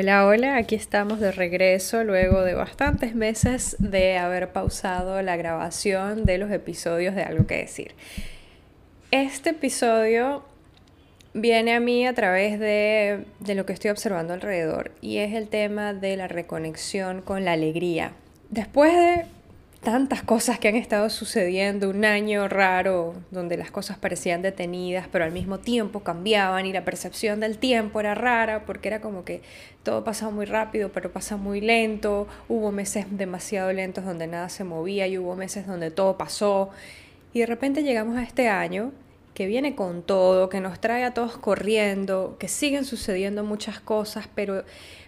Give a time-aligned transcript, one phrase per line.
[0.00, 6.24] Hola, hola, aquí estamos de regreso luego de bastantes meses de haber pausado la grabación
[6.24, 7.92] de los episodios de Algo que decir.
[9.10, 10.42] Este episodio
[11.34, 15.48] viene a mí a través de, de lo que estoy observando alrededor y es el
[15.48, 18.12] tema de la reconexión con la alegría.
[18.48, 19.26] Después de
[19.82, 25.24] tantas cosas que han estado sucediendo, un año raro donde las cosas parecían detenidas, pero
[25.24, 29.40] al mismo tiempo cambiaban y la percepción del tiempo era rara porque era como que
[29.82, 34.64] todo pasaba muy rápido, pero pasa muy lento, hubo meses demasiado lentos donde nada se
[34.64, 36.70] movía y hubo meses donde todo pasó.
[37.32, 38.92] Y de repente llegamos a este año
[39.34, 44.28] que viene con todo, que nos trae a todos corriendo, que siguen sucediendo muchas cosas,
[44.34, 44.64] pero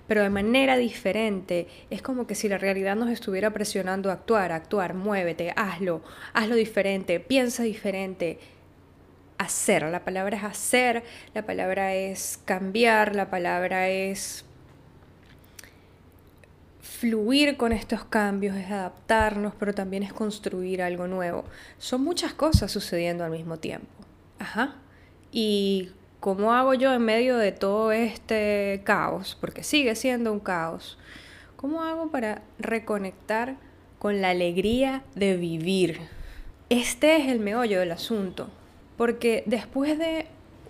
[0.07, 1.69] pero de manera diferente.
[1.91, 6.55] Es como que si la realidad nos estuviera presionando a actuar, actuar, muévete, hazlo, hazlo
[6.55, 8.39] diferente, piensa diferente.
[9.39, 11.03] Hacer, la palabra es hacer,
[11.35, 14.45] la palabra es cambiar, la palabra es
[16.81, 21.45] fluir con estos cambios, es adaptarnos, pero también es construir algo nuevo.
[21.79, 24.02] Son muchas cosas sucediendo al mismo tiempo.
[24.43, 24.75] Ajá.
[25.31, 29.37] Y ¿Cómo hago yo en medio de todo este caos?
[29.41, 30.97] Porque sigue siendo un caos.
[31.57, 33.57] ¿Cómo hago para reconectar
[33.99, 35.99] con la alegría de vivir?
[36.71, 38.51] Este es el meollo del asunto.
[38.97, 40.27] Porque después de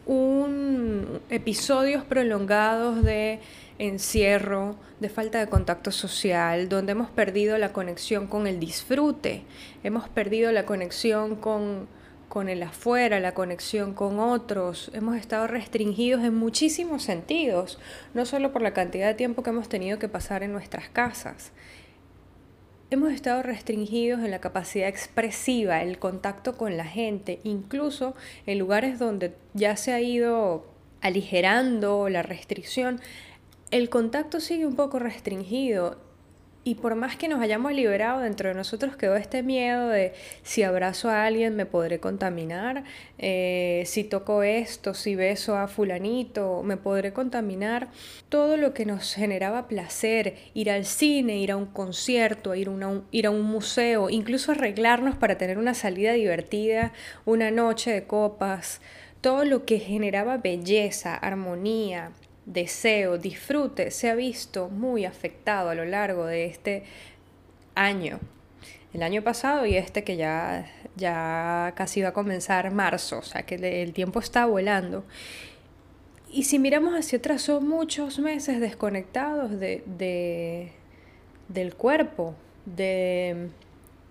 [0.07, 3.41] un episodios prolongados de
[3.79, 9.42] encierro, de falta de contacto social, donde hemos perdido la conexión con el disfrute,
[9.84, 11.89] hemos perdido la conexión con
[12.33, 14.91] con el afuera, la conexión con otros.
[14.94, 17.78] Hemos estado restringidos en muchísimos sentidos,
[18.14, 21.52] no solo por la cantidad de tiempo que hemos tenido que pasar en nuestras casas.
[22.89, 28.98] Hemos estado restringidos en la capacidad expresiva, el contacto con la gente, incluso en lugares
[28.98, 30.64] donde ya se ha ido
[31.02, 32.98] aligerando la restricción,
[33.70, 35.98] el contacto sigue un poco restringido
[36.64, 40.12] y por más que nos hayamos liberado dentro de nosotros quedó este miedo de
[40.42, 42.84] si abrazo a alguien me podré contaminar,
[43.18, 47.89] eh, si toco esto, si beso a fulanito, me podré contaminar.
[48.28, 52.70] Todo lo que nos generaba placer, ir al cine, ir a un concierto, ir,
[53.11, 56.92] ir a un museo, incluso arreglarnos para tener una salida divertida,
[57.24, 58.80] una noche de copas,
[59.20, 62.12] todo lo que generaba belleza, armonía,
[62.47, 66.85] deseo, disfrute, se ha visto muy afectado a lo largo de este
[67.75, 68.20] año.
[68.92, 73.45] El año pasado y este que ya, ya casi va a comenzar marzo, o sea
[73.45, 75.05] que el tiempo está volando.
[76.31, 80.73] Y si miramos hacia atrás, son muchos meses desconectados de,
[81.48, 82.35] del cuerpo,
[82.67, 83.48] de,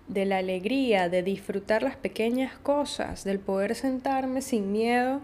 [0.08, 5.20] de la alegría, de disfrutar las pequeñas cosas, del poder sentarme sin miedo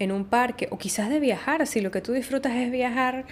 [0.00, 3.26] en un parque o quizás de viajar, si lo que tú disfrutas es viajar,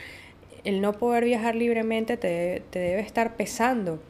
[0.65, 4.01] el no poder viajar libremente te, debe estar pesando.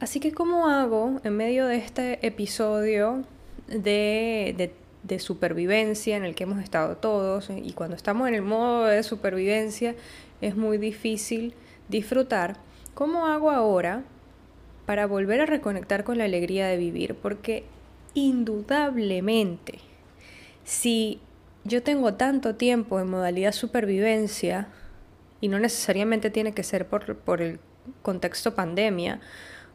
[0.00, 3.24] Así que ¿cómo hago en medio de este episodio
[3.66, 4.70] de,
[5.02, 9.02] de supervivencia en el que hemos estado todos y cuando estamos en el modo de
[9.02, 9.96] supervivencia
[10.40, 11.52] es muy difícil
[11.88, 12.56] disfrutar?
[12.94, 14.04] ¿Cómo hago ahora
[14.86, 17.16] para volver a reconectar con la alegría de vivir?
[17.16, 17.64] Porque
[18.14, 19.80] indudablemente,
[20.62, 21.18] si
[21.64, 24.68] yo tengo tanto tiempo en modalidad supervivencia,
[25.40, 27.58] y no necesariamente tiene que ser por, por el
[28.02, 29.20] contexto pandemia,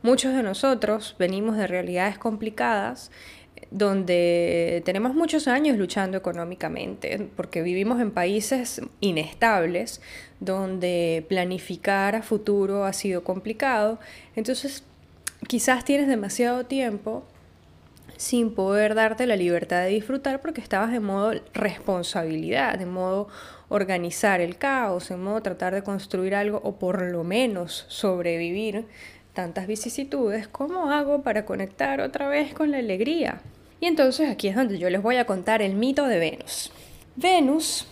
[0.01, 3.11] muchos de nosotros venimos de realidades complicadas
[3.72, 10.01] donde tenemos muchos años luchando económicamente, porque vivimos en países inestables,
[10.39, 14.00] donde planificar a futuro ha sido complicado.
[14.35, 14.83] Entonces,
[15.47, 17.25] quizás tienes demasiado tiempo
[18.19, 23.30] sin poder darte la libertad de disfrutar porque estabas en modo responsabilidad, en modo
[23.69, 28.84] organizar el caos, en modo tratar de construir algo o por lo menos sobrevivir
[29.34, 33.39] tantas vicisitudes, ¿cómo hago para conectar otra vez con la alegría?
[33.80, 36.74] Y entonces aquí es donde yo les voy a contar el mito de Venus.
[37.15, 37.88] Venus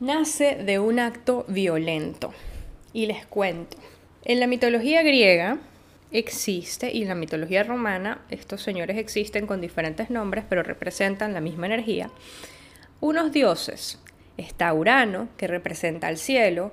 [0.00, 2.32] nace de un acto violento.
[2.94, 3.76] Y les cuento.
[4.24, 5.58] En la mitología griega,
[6.10, 11.40] existe y en la mitología romana estos señores existen con diferentes nombres pero representan la
[11.40, 12.10] misma energía.
[13.00, 14.00] Unos dioses.
[14.36, 16.70] Está Urano, que representa el cielo,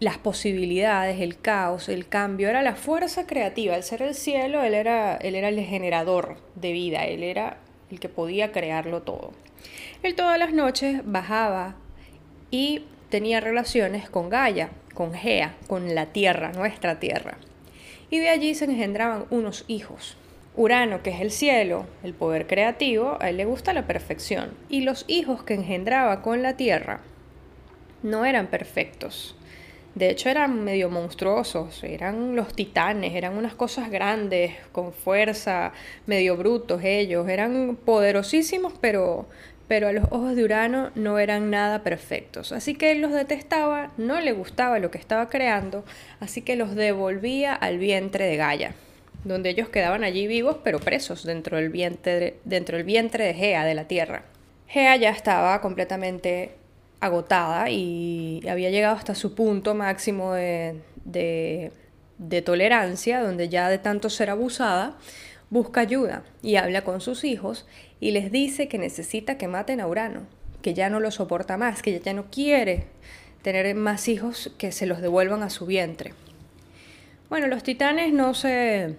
[0.00, 3.76] las posibilidades, el caos, el cambio, era la fuerza creativa.
[3.76, 7.58] Al ser el cielo, él era, él era el generador de vida, él era
[7.90, 9.32] el que podía crearlo todo.
[10.02, 11.76] Él todas las noches bajaba
[12.50, 17.38] y tenía relaciones con Gaia, con Gea, con la tierra, nuestra tierra
[18.10, 20.16] y de allí se engendraban unos hijos.
[20.56, 24.50] Urano, que es el cielo, el poder creativo, a él le gusta la perfección.
[24.68, 27.00] Y los hijos que engendraba con la tierra
[28.02, 29.36] no eran perfectos.
[29.94, 35.72] De hecho eran medio monstruosos, eran los titanes, eran unas cosas grandes, con fuerza,
[36.06, 39.26] medio brutos ellos, eran poderosísimos, pero,
[39.70, 42.50] pero a los ojos de Urano no eran nada perfectos.
[42.50, 45.84] Así que él los detestaba, no le gustaba lo que estaba creando,
[46.18, 48.74] así que los devolvía al vientre de Gaia,
[49.22, 53.64] donde ellos quedaban allí vivos, pero presos dentro del vientre, dentro del vientre de Gea,
[53.64, 54.24] de la Tierra.
[54.66, 56.50] Gea ya estaba completamente
[56.98, 64.10] agotada y había llegado hasta su punto máximo de, de, tolerancia, donde ya de tanto
[64.10, 64.96] ser abusada,
[65.48, 67.66] busca ayuda y habla con sus hijos
[68.00, 70.22] y les dice que necesita que maten a Urano,
[70.62, 72.86] que ya no lo soporta más, que ya no quiere
[73.42, 76.14] tener más hijos que se los devuelvan a su vientre.
[77.28, 78.96] Bueno, los titanes no se,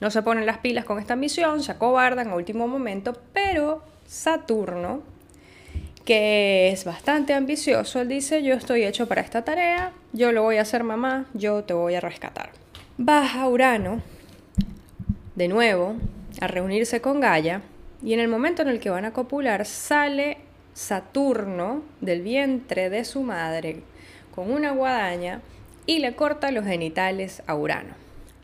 [0.00, 5.02] no se ponen las pilas con esta misión, se acobardan a último momento, pero Saturno,
[6.04, 8.00] que es bastante ambicioso.
[8.00, 11.64] Él dice, yo estoy hecho para esta tarea, yo lo voy a hacer mamá, yo
[11.64, 12.50] te voy a rescatar.
[12.98, 14.02] Baja Urano,
[15.34, 15.96] de nuevo,
[16.40, 17.62] a reunirse con Gaia,
[18.02, 20.38] y en el momento en el que van a copular sale
[20.74, 23.82] Saturno del vientre de su madre
[24.34, 25.42] con una guadaña
[25.84, 27.94] y le corta los genitales a Urano.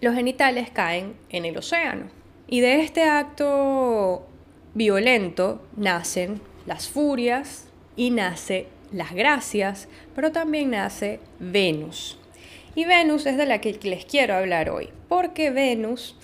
[0.01, 2.05] Los genitales caen en el océano.
[2.47, 4.27] Y de este acto
[4.75, 7.67] violento nacen las furias
[7.97, 12.19] y nace las gracias, pero también nace Venus.
[12.75, 16.17] Y Venus es de la que les quiero hablar hoy, porque Venus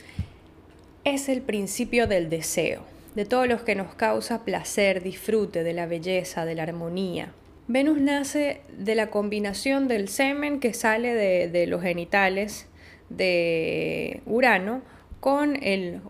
[1.04, 2.84] es el principio del deseo,
[3.14, 7.32] de todo lo que nos causa placer, disfrute, de la belleza, de la armonía.
[7.66, 12.66] Venus nace de la combinación del semen que sale de, los genitales
[13.08, 14.82] de Urano
[15.20, 16.00] con el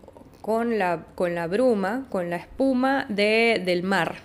[0.41, 4.17] con la, con la bruma, con la espuma de, del mar.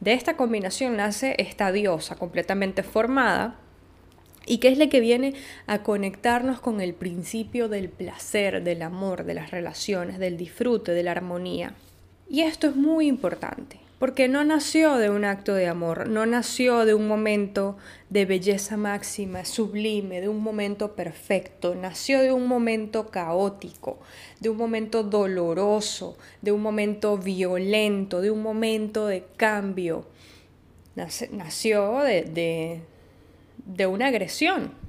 [0.00, 3.56] De esta combinación nace esta diosa completamente formada
[4.44, 5.32] y que es la que viene
[5.66, 11.02] a conectarnos con el principio del placer, del amor, de las relaciones, del disfrute, de
[11.02, 11.72] la armonía.
[12.28, 16.84] Y esto es muy importante porque no nació de un acto de amor, no nació
[16.84, 17.78] de un momento
[18.10, 23.98] de belleza máxima, sublime, de un momento perfecto, nació de un momento caótico,
[24.40, 30.06] de un momento doloroso, de un momento violento, de un momento de cambio.
[30.94, 32.82] Nació de,
[33.86, 34.85] una agresión.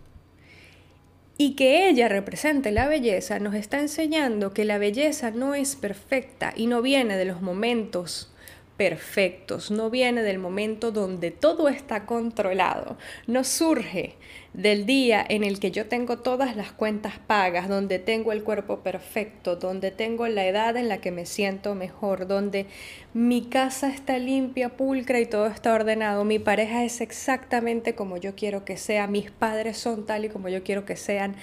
[1.37, 6.53] Y que ella represente la belleza nos está enseñando que la belleza no es perfecta
[6.55, 8.31] y no viene de los momentos
[8.77, 14.15] perfectos, no viene del momento donde todo está controlado, no surge
[14.53, 18.79] del día en el que yo tengo todas las cuentas pagas, donde tengo el cuerpo
[18.79, 22.67] perfecto, donde tengo la edad en la que me siento mejor, donde
[23.13, 28.35] mi casa está limpia, pulcra y todo está ordenado, mi pareja es exactamente como yo
[28.35, 31.35] quiero que sea, mis padres son tal y como yo quiero que sean,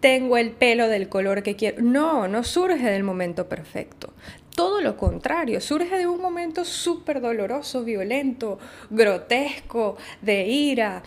[0.00, 1.82] tengo el pelo del color que quiero.
[1.82, 4.12] No, no surge del momento perfecto
[4.58, 8.58] todo lo contrario, surge de un momento súper doloroso, violento,
[8.90, 11.04] grotesco, de ira,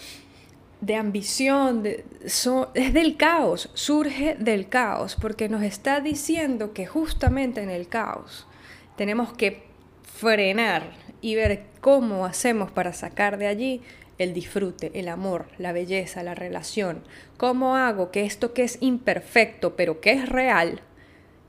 [0.80, 7.70] de ambición, es del caos, surge del caos, porque nos está diciendo que justamente en
[7.70, 8.48] el caos
[8.96, 9.64] tenemos que
[10.02, 10.84] frenar
[11.20, 13.82] y ver cómo hacemos para sacar de allí
[14.18, 17.04] el disfrute, el amor, la belleza, la relación.
[17.36, 20.80] ¿Cómo hago que esto que es imperfecto pero que es real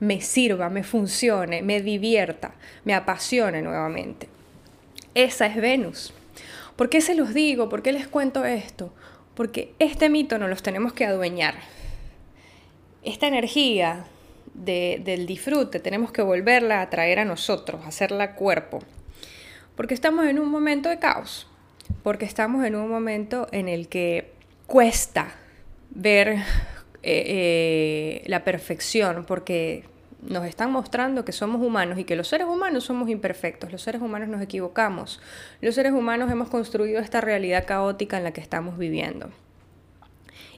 [0.03, 4.27] me sirva, me funcione, me divierta, me apasione nuevamente.
[5.15, 6.13] Esa es Venus.
[6.75, 7.69] ¿Por qué se los digo?
[7.69, 8.93] ¿Por qué les cuento esto?
[9.33, 11.55] Porque este mito no los tenemos que adueñar.
[13.03, 14.05] Esta energía
[14.53, 18.79] del disfrute tenemos que volverla a traer a nosotros, hacerla cuerpo.
[19.75, 21.47] Porque estamos en un momento de caos.
[22.03, 24.31] Porque estamos en un momento en el que
[24.67, 25.33] cuesta
[25.91, 26.43] ver eh,
[27.03, 29.83] eh, la perfección, porque
[30.27, 34.01] nos están mostrando que somos humanos y que los seres humanos somos imperfectos, los seres
[34.01, 35.19] humanos nos equivocamos,
[35.61, 39.29] los seres humanos hemos construido esta realidad caótica en la que estamos viviendo.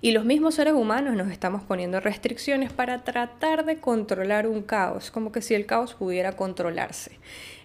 [0.01, 5.09] Y los mismos seres humanos nos estamos poniendo restricciones para tratar de controlar un caos,
[5.09, 7.17] como que si el caos pudiera controlarse.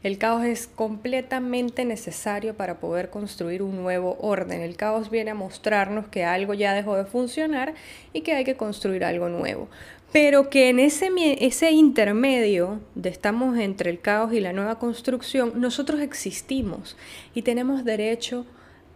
[0.03, 4.63] El caos es completamente necesario para poder construir un nuevo orden.
[4.63, 7.75] El caos viene a mostrarnos que algo ya dejó de funcionar
[8.15, 9.69] y que hay que construir algo nuevo
[10.13, 11.09] pero que en ese,
[11.41, 16.97] ese intermedio de estamos entre el caos y la nueva construcción, nosotros existimos
[17.35, 18.45] y tenemos derecho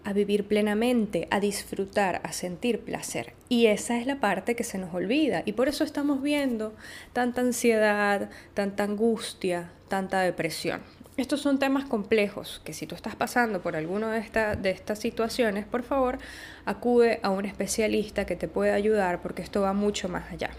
[0.05, 3.33] a vivir plenamente, a disfrutar, a sentir placer.
[3.49, 5.43] Y esa es la parte que se nos olvida.
[5.47, 6.75] Y por eso estamos viendo
[7.13, 10.83] tanta ansiedad, tanta angustia, tanta depresión.
[11.17, 15.65] estos son temas complejos que si tú estás pasando por alguna de, de estas situaciones,
[15.65, 16.19] por favor,
[16.65, 20.51] acude a un especialista que te pueda ayudar porque esto va mucho más allá.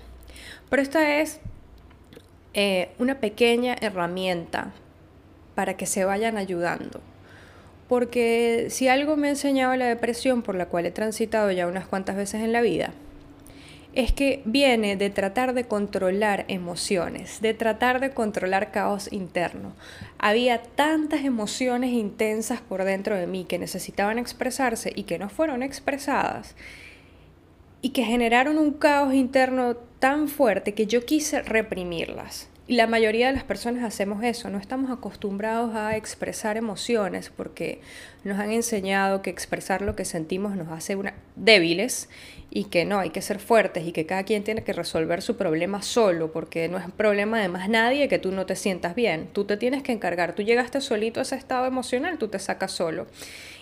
[0.70, 1.40] Pero esta es
[2.54, 4.72] eh, una pequeña herramienta
[5.56, 7.02] para que se vayan ayudando.
[7.88, 11.88] Porque si algo me ha enseñado la depresión por la cual he transitado ya unas
[11.88, 12.94] cuantas veces en la vida,
[13.96, 19.74] es que viene de tratar de controlar emociones, de tratar de controlar caos interno.
[20.18, 25.64] Había tantas emociones intensas por dentro de mí que necesitaban expresarse y que no fueron
[25.64, 26.56] expresadas
[27.82, 32.48] y que generaron un caos interno tan fuerte que yo quise reprimirlas.
[32.68, 37.80] Y la mayoría de las personas hacemos eso, no estamos acostumbrados a expresar emociones porque
[38.24, 41.14] nos han enseñado que expresar lo que sentimos nos hace una...
[41.36, 42.10] débiles
[42.50, 45.38] y que no, hay que ser fuertes y que cada quien tiene que resolver su
[45.38, 49.30] problema solo porque no es problema de más nadie que tú no te sientas bien,
[49.32, 52.72] tú te tienes que encargar, tú llegaste solito a ese estado emocional, tú te sacas
[52.72, 53.06] solo.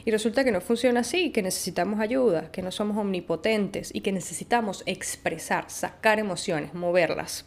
[0.06, 4.14] Y resulta que no funciona así, que necesitamos ayuda, que no somos omnipotentes y que
[4.14, 7.46] necesitamos expresar, sacar emociones, moverlas.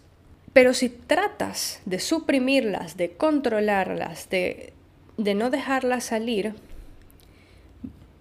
[0.57, 4.73] Pero si tratas de suprimirlas, de controlarlas, de,
[5.19, 6.55] de no dejarlas salir,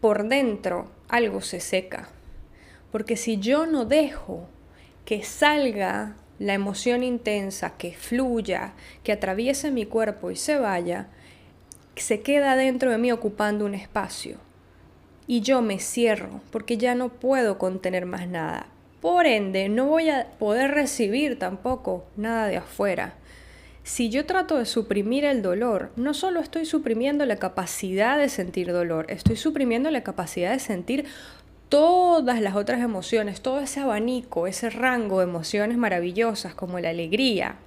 [0.01, 2.09] por dentro algo se seca.
[2.91, 4.49] Porque si yo no dejo
[5.05, 8.73] que salga la emoción intensa, que fluya,
[9.05, 11.07] que atraviese mi cuerpo y se vaya,
[11.95, 14.39] se queda dentro de mí ocupando un espacio.
[15.25, 18.74] Y yo me cierro porque ya no puedo contener más nada.
[19.05, 23.13] Por ende, no voy a poder recibir tampoco nada de afuera.
[23.83, 28.73] Si yo trato de suprimir el dolor, no solo estoy suprimiendo la capacidad de sentir
[28.73, 31.05] dolor, estoy suprimiendo la capacidad de sentir
[31.69, 37.57] todas las otras emociones, todo ese abanico, ese rango de emociones maravillosas como la alegría,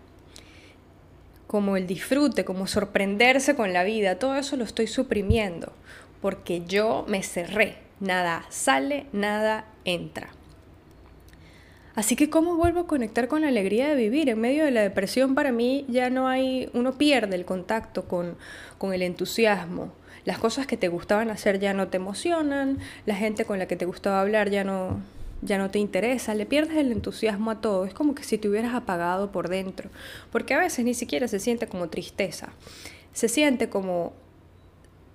[1.47, 5.73] como el disfrute, como sorprenderse con la vida, todo eso lo estoy suprimiendo
[6.21, 10.30] porque yo me cerré, nada sale, nada entra.
[11.99, 14.28] Así que ¿cómo vuelvo a conectar con la alegría de vivir?
[14.28, 18.37] En medio de la depresión para mí ya no hay, uno pierde el contacto con,
[18.78, 19.90] con el entusiasmo.
[20.25, 23.75] Las cosas que te gustaban hacer ya no te emocionan, la gente con la que
[23.75, 25.00] te gustaba hablar ya no,
[25.43, 28.49] ya no te interesa, le pierdes el entusiasmo a todo, es como que si te
[28.49, 29.90] hubieras apagado por dentro,
[30.31, 32.50] porque a veces ni siquiera se siente como tristeza,
[33.12, 34.12] se siente como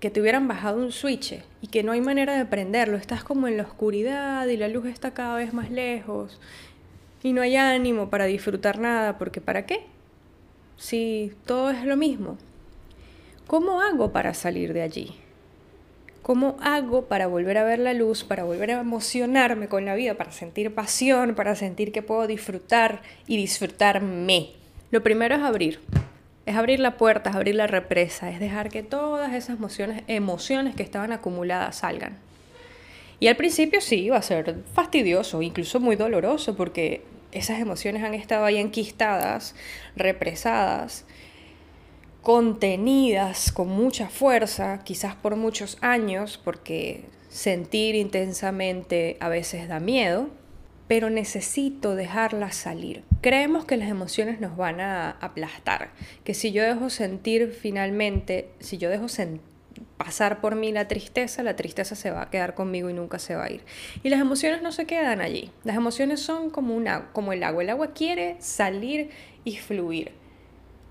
[0.02, 3.48] que te hubieran bajado un switch y que no hay manera de prenderlo, estás como
[3.48, 6.42] en la oscuridad y la luz está cada vez más lejos
[7.24, 9.86] y no hay ánimo para disfrutar nada, porque ¿para qué?
[10.77, 12.38] Si todo es lo mismo.
[13.48, 15.15] ¿Cómo hago para salir de allí?
[16.22, 20.15] ¿Cómo hago para volver a ver la luz, para volver a emocionarme con la vida,
[20.15, 24.51] para sentir pasión, para sentir que puedo disfrutar y disfrutarme?
[24.92, 25.80] Lo primero es abrir.
[26.46, 30.75] Es abrir la puerta, es abrir la represa, es dejar que todas esas emociones, emociones
[30.75, 32.18] que estaban acumuladas salgan.
[33.24, 38.15] Y al principio sí, va a ser fastidioso, incluso muy doloroso, porque esas emociones han
[38.15, 39.56] estado ahí enquistadas,
[39.96, 41.06] represadas,
[42.22, 50.27] contenidas con mucha fuerza, quizás por muchos años, porque sentir intensamente a veces da miedo,
[50.89, 53.06] pero necesito dejarlas salir.
[53.22, 55.94] Creemos que las emociones nos van a aplastar,
[56.25, 59.52] que si yo dejo sentir finalmente, si yo dejo sentir
[60.03, 63.36] pasar por mí la tristeza, la tristeza se va a quedar conmigo y nunca se
[63.36, 63.62] va a ir.
[64.03, 65.50] Y las emociones no se quedan allí.
[65.63, 67.63] Las emociones son como, una, como el agua.
[67.63, 69.12] El agua quiere salir
[69.45, 70.12] y fluir.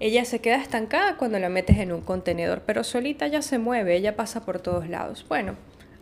[0.00, 3.94] Ella se queda estancada cuando la metes en un contenedor, pero solita ya se mueve,
[3.96, 5.26] ella pasa por todos lados.
[5.28, 5.56] Bueno,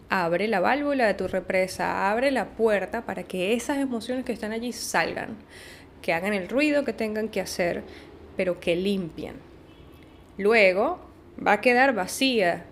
[0.09, 4.52] abre la válvula de tu represa, abre la puerta para que esas emociones que están
[4.52, 5.37] allí salgan,
[6.00, 7.83] que hagan el ruido que tengan que hacer,
[8.37, 9.35] pero que limpien.
[10.38, 11.00] Luego
[11.45, 12.67] va a quedar vacía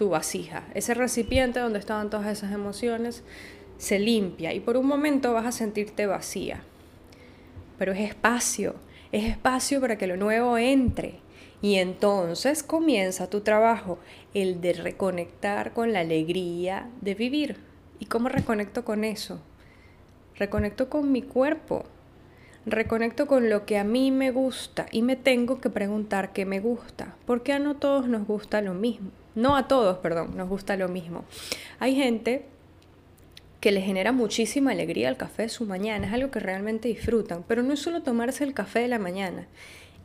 [0.00, 0.64] tu vasija.
[0.72, 3.22] Ese recipiente donde estaban todas esas emociones
[3.76, 6.62] se limpia y por un momento vas a sentirte vacía.
[7.78, 8.76] Pero es espacio,
[9.12, 11.16] es espacio para que lo nuevo entre.
[11.60, 13.98] Y entonces comienza tu trabajo,
[14.32, 17.58] el de reconectar con la alegría de vivir.
[17.98, 19.42] ¿Y cómo reconecto con eso?
[20.34, 21.84] Reconecto con mi cuerpo,
[22.64, 26.58] reconecto con lo que a mí me gusta y me tengo que preguntar qué me
[26.58, 29.10] gusta, porque a no todos nos gusta lo mismo.
[29.34, 31.24] No a todos, perdón, nos gusta lo mismo.
[31.78, 32.44] Hay gente
[33.60, 37.44] que le genera muchísima alegría el café de su mañana, es algo que realmente disfrutan,
[37.46, 39.46] pero no es solo tomarse el café de la mañana,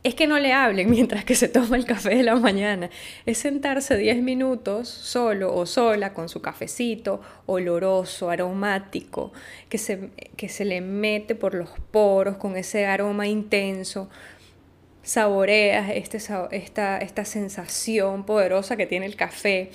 [0.02, 2.90] es que no le hablen mientras que se toma el café de la mañana,
[3.24, 9.32] es sentarse 10 minutos solo o sola con su cafecito oloroso, aromático,
[9.70, 14.10] que se, que se le mete por los poros con ese aroma intenso,
[15.06, 16.18] saboreas este,
[16.50, 19.70] esta, esta sensación poderosa que tiene el café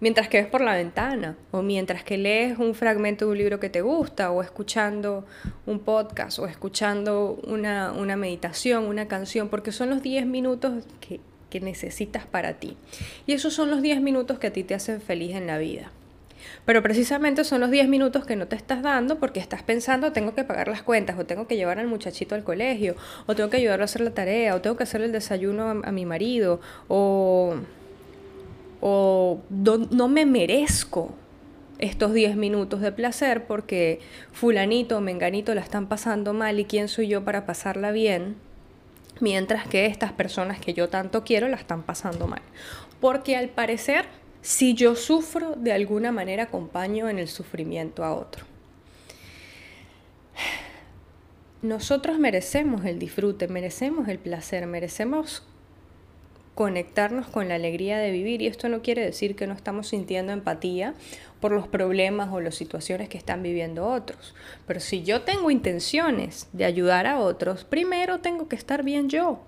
[0.00, 3.60] mientras que ves por la ventana o mientras que lees un fragmento de un libro
[3.60, 5.26] que te gusta o escuchando
[5.66, 11.20] un podcast o escuchando una, meditación, una canción, porque son los 10 minutos que,
[11.50, 12.78] que necesitas para ti.
[13.26, 15.92] Y esos son los 10 minutos que a ti te hacen feliz en la vida.
[16.64, 20.34] Pero precisamente son los 10 minutos que no te estás dando porque estás pensando tengo
[20.34, 23.58] que pagar las cuentas o tengo que llevar al muchachito al colegio o tengo que
[23.58, 27.54] ayudarlo a hacer la tarea o tengo que hacer el desayuno a, mi marido o
[28.80, 31.14] o no, me merezco
[31.78, 34.00] estos 10 minutos de placer porque
[34.32, 38.36] fulanito o menganito la están pasando mal y quién soy yo para pasarla bien,
[39.20, 42.42] mientras que estas personas que yo tanto quiero la están pasando mal.
[43.00, 44.06] Porque al parecer,
[44.42, 48.44] si yo sufro, de alguna manera acompaño en el sufrimiento a otro.
[51.62, 55.42] Nosotros merecemos el disfrute, merecemos el placer, merecemos
[56.54, 60.32] conectarnos con la alegría de vivir y esto no quiere decir que no estamos sintiendo
[60.32, 60.94] empatía
[61.40, 64.34] por los problemas o las situaciones que están viviendo otros.
[64.66, 69.40] Pero si yo tengo intenciones de ayudar a otros, primero tengo que estar bien yo.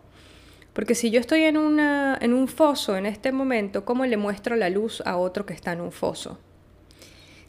[0.73, 4.57] Porque si yo estoy en, una, en un foso en este momento, ¿cómo le muestro
[4.57, 6.39] la luz a otro que está en un foso?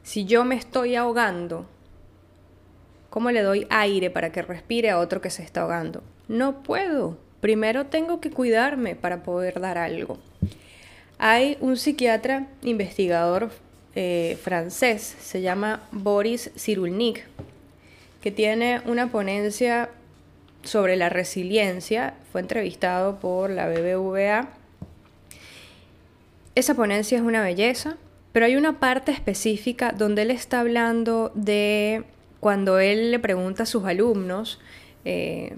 [0.04, 1.66] Si yo me estoy ahogando,
[3.10, 6.04] ¿cómo le doy aire para que respire a otro que se está ahogando?
[6.28, 7.18] No puedo.
[7.40, 10.18] Primero tengo que cuidarme para poder dar algo.
[11.18, 13.50] Hay un psiquiatra investigador
[13.96, 17.24] eh, francés, se llama Boris Cyrulnik,
[18.22, 19.90] que tiene una ponencia
[20.64, 24.50] sobre la resiliencia, fue entrevistado por la BBVA.
[26.56, 27.98] Esa ponencia es una belleza,
[28.32, 32.04] pero hay una parte específica donde él está hablando de
[32.40, 34.60] cuando él le pregunta a sus alumnos,
[35.06, 35.56] eh,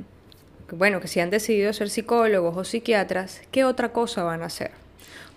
[0.72, 4.72] bueno, que si han decidido ser psicólogos o psiquiatras, ¿qué otra cosa van a hacer?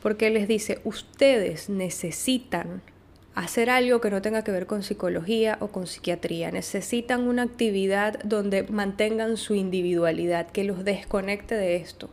[0.03, 2.83] Porque les dice, ustedes necesitan
[3.39, 6.51] hacer algo que no tenga que ver con psicología o con psiquiatría.
[6.51, 12.11] Necesitan una actividad donde mantengan su individualidad, que los desconecte de esto.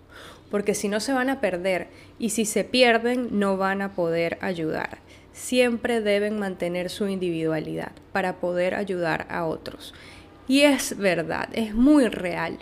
[0.52, 1.88] Porque si no se van a perder
[2.20, 5.00] y si se pierden no van a poder ayudar.
[5.34, 9.94] Siempre deben mantener su individualidad para poder ayudar a otros.
[10.48, 12.60] Y es verdad, es muy real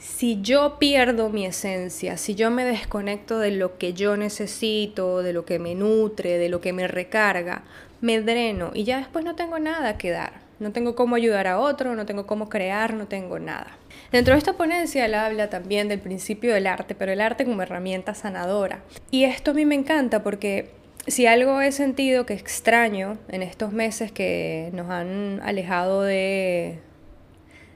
[0.00, 5.34] si yo pierdo mi esencia, si yo me desconecto de lo que yo necesito, de
[5.34, 7.64] lo que me nutre, de lo que me recarga,
[8.00, 10.48] me dreno y ya después no tengo nada que dar.
[10.58, 13.78] No tengo cómo ayudar a otro, no tengo cómo crear, no tengo nada.
[14.12, 17.62] Dentro de esta ponencia él habla también del principio del arte, pero el arte como
[17.62, 18.82] herramienta sanadora.
[19.10, 20.70] Y esto a mí me encanta porque
[21.06, 26.78] si algo he sentido que extraño en estos meses que nos han alejado de,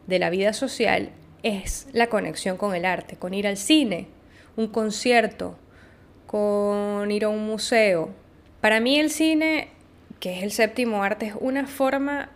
[0.06, 1.10] de la vida social
[1.44, 4.08] es la conexión con el arte, con ir al cine,
[4.56, 5.56] un concierto,
[6.26, 8.10] con ir a un museo.
[8.60, 9.68] Para mí el cine,
[10.20, 12.30] que es el séptimo arte, es una forma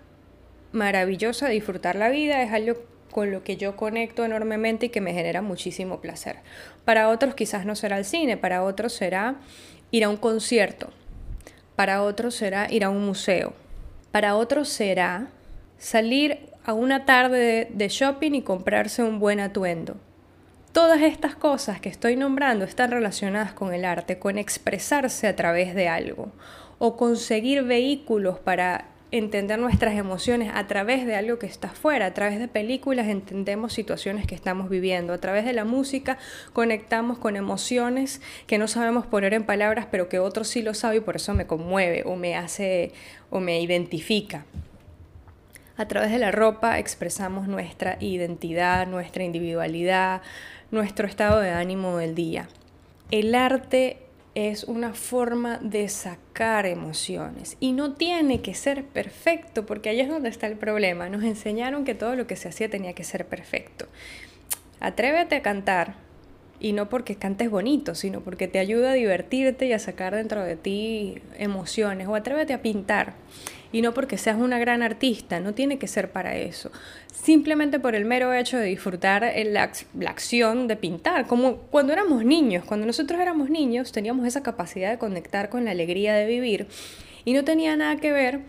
[0.72, 2.74] maravillosa de disfrutar la vida, es algo
[3.10, 6.36] con lo que yo conecto enormemente y que me genera muchísimo placer.
[6.84, 9.36] Para otros quizás no será el cine, para otros será
[9.90, 10.90] ir a un concierto,
[11.76, 13.54] para otros será ir a un museo,
[14.12, 15.28] para otros será
[15.78, 19.96] salir a una tarde de shopping y comprarse un buen atuendo.
[20.72, 25.74] Todas estas cosas que estoy nombrando están relacionadas con el arte, con expresarse a través
[25.74, 26.30] de algo
[26.78, 32.12] o conseguir vehículos para entender nuestras emociones a través de algo que está afuera, a
[32.12, 36.18] través de películas entendemos situaciones que estamos viviendo, a través de la música
[36.52, 40.96] conectamos con emociones que no sabemos poner en palabras, pero que otro sí lo sabe
[40.96, 42.92] y por eso me conmueve o me hace
[43.30, 44.44] o me identifica.
[45.78, 50.22] A través de la ropa expresamos nuestra identidad, nuestra individualidad,
[50.72, 52.48] nuestro estado de ánimo del día.
[53.12, 53.98] El arte
[54.34, 60.08] es una forma de sacar emociones y no tiene que ser perfecto porque ahí es
[60.08, 61.08] donde está el problema.
[61.08, 63.86] Nos enseñaron que todo lo que se hacía tenía que ser perfecto.
[64.80, 65.94] Atrévete a cantar
[66.58, 70.42] y no porque cantes bonito, sino porque te ayuda a divertirte y a sacar dentro
[70.42, 73.14] de ti emociones o atrévete a pintar
[73.72, 76.70] y no porque seas una gran artista, no tiene que ser para eso.
[77.12, 82.24] Simplemente por el mero hecho de disfrutar la, la acción de pintar, como cuando éramos
[82.24, 86.66] niños, cuando nosotros éramos niños teníamos esa capacidad de conectar con la alegría de vivir
[87.24, 88.40] y no tenía nada que ver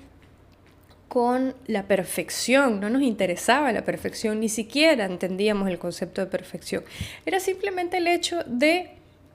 [1.10, 6.84] con la perfección, no nos interesaba la perfección, ni siquiera entendíamos el concepto de perfección.
[7.25, 8.91] Era simplemente el hecho de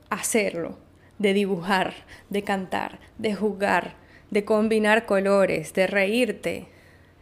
[0.09, 0.79] hacerlo,
[1.18, 1.92] de dibujar,
[2.31, 3.97] de cantar, de jugar,
[4.31, 6.67] de combinar colores, de reírte,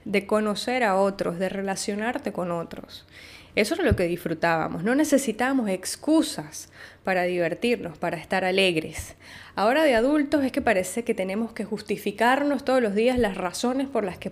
[0.05, 3.07] de conocer a otros, de relacionarte con otros.
[3.55, 4.83] Eso era lo que disfrutábamos.
[4.83, 6.71] No necesitábamos excusas
[7.05, 9.15] para divertirnos, para estar alegres.
[9.55, 13.89] Ahora de adultos es que parece que tenemos que justificarnos todos los días las razones
[13.89, 14.31] por las que,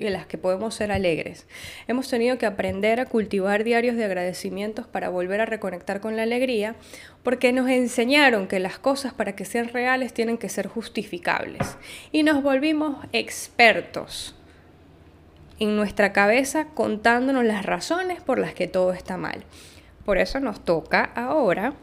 [0.00, 1.46] las que podemos ser alegres.
[1.88, 6.22] Hemos tenido que aprender a cultivar diarios de agradecimientos para volver a reconectar con la
[6.22, 6.76] alegría,
[7.24, 11.76] porque nos enseñaron que las cosas para que sean reales tienen que ser justificables.
[12.12, 14.36] Y nos volvimos expertos
[15.60, 19.44] en nuestra cabeza contándonos las razones por las que todo está mal.
[20.04, 21.74] Por eso nos toca ahora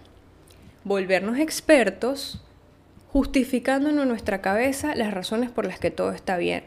[0.83, 2.43] volvernos expertos
[3.13, 6.63] justificándonos en nuestra cabeza las razones por las que todo está bien.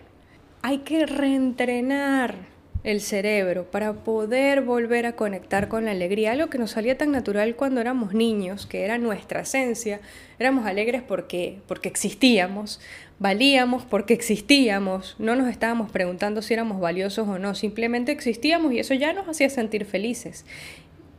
[0.63, 2.35] Hay que reentrenar
[2.83, 7.13] el cerebro para poder volver a conectar con la alegría, algo que nos salía tan
[7.13, 10.01] natural cuando éramos niños, que era nuestra esencia,
[10.39, 12.81] éramos alegres porque, porque existíamos,
[13.19, 18.79] valíamos porque existíamos, no nos estábamos preguntando si éramos valiosos o no, simplemente existíamos y
[18.79, 20.47] eso ya nos hacía sentir felices.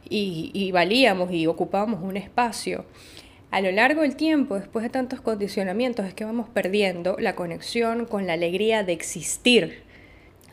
[0.09, 2.85] Y, y valíamos y ocupábamos un espacio.
[3.49, 8.05] A lo largo del tiempo, después de tantos condicionamientos, es que vamos perdiendo la conexión
[8.05, 9.83] con la alegría de existir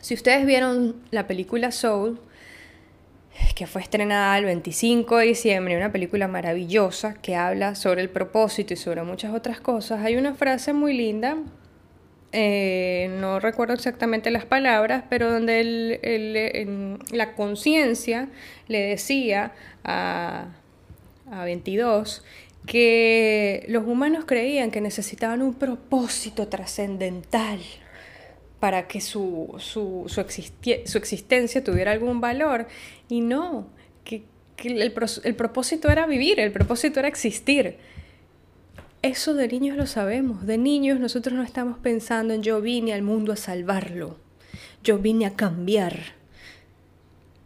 [0.01, 2.19] si ustedes vieron la película Soul,
[3.55, 8.73] que fue estrenada el 25 de diciembre, una película maravillosa que habla sobre el propósito
[8.73, 11.37] y sobre muchas otras cosas, hay una frase muy linda,
[12.31, 18.29] eh, no recuerdo exactamente las palabras, pero donde la conciencia
[18.67, 20.45] le decía a,
[21.31, 22.23] a 22
[22.65, 27.59] que los humanos creían que necesitaban un propósito trascendental
[28.59, 32.67] para que su, su, su, existencia tuviera algún valor.
[33.07, 33.67] Y no,
[34.03, 34.23] que,
[34.63, 37.77] el, el propósito era vivir, el propósito era existir.
[39.01, 43.01] Eso de niños lo sabemos, de niños nosotros no estamos pensando en yo vine al
[43.01, 44.17] mundo a salvarlo,
[44.83, 46.19] yo vine a cambiar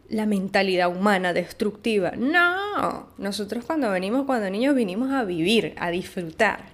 [0.08, 2.12] la mentalidad humana destructiva.
[2.16, 6.73] No, nosotros cuando venimos, cuando niños vinimos a vivir, a disfrutar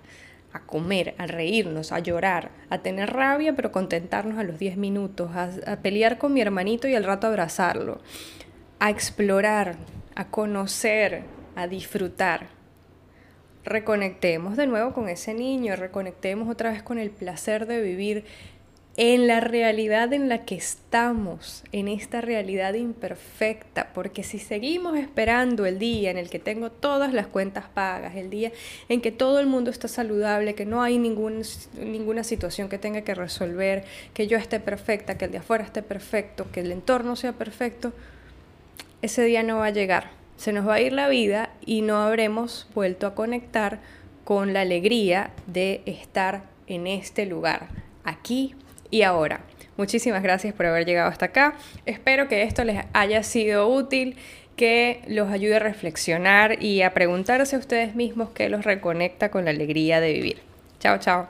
[0.52, 5.30] a comer, a reírnos, a llorar, a tener rabia pero contentarnos a los 10 minutos,
[5.34, 8.00] a, pelear con mi hermanito y al rato abrazarlo,
[8.78, 9.76] a explorar,
[10.14, 11.22] a conocer,
[11.56, 12.48] a disfrutar.
[13.64, 18.24] Reconectemos de nuevo con ese niño, reconectemos otra vez con el placer de vivir
[18.96, 25.64] en la realidad en la que estamos, en esta realidad imperfecta, porque si seguimos esperando
[25.64, 28.52] el día en el que tengo todas las cuentas pagas, el día
[28.88, 31.42] en que todo el mundo está saludable, que no hay ningún,
[31.78, 35.82] ninguna situación que tenga que resolver, que yo esté perfecta, que el de afuera esté
[35.82, 37.92] perfecto, que el entorno sea perfecto,
[39.02, 40.10] ese día no va a llegar.
[40.36, 43.80] Se nos va a ir la vida y no habremos vuelto a conectar
[44.24, 47.68] con la alegría de estar en este lugar,
[48.04, 48.54] aquí
[48.90, 49.40] y ahora.
[49.76, 51.54] Muchísimas gracias por haber llegado hasta acá.
[51.86, 54.16] Espero que esto les haya sido útil,
[54.56, 59.46] que los ayude a reflexionar y a preguntarse a ustedes mismos qué los reconecta con
[59.46, 60.42] la alegría de vivir.
[60.80, 61.28] Chao, chao.